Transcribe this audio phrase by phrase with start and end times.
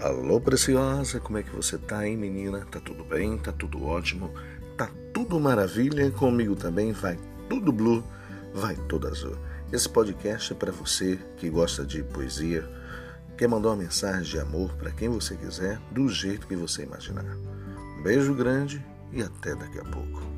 [0.00, 2.64] Alô, preciosa, como é que você tá, hein, menina?
[2.70, 3.36] Tá tudo bem?
[3.36, 4.32] Tá tudo ótimo?
[4.76, 6.08] Tá tudo maravilha?
[6.12, 7.18] Comigo também vai
[7.48, 8.04] tudo blue,
[8.54, 9.36] vai tudo azul.
[9.72, 12.64] Esse podcast é para você que gosta de poesia,
[13.36, 17.24] quer mandar uma mensagem de amor para quem você quiser, do jeito que você imaginar.
[17.98, 18.80] Um beijo grande
[19.12, 20.37] e até daqui a pouco.